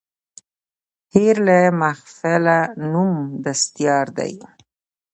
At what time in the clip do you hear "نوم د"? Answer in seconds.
2.91-3.45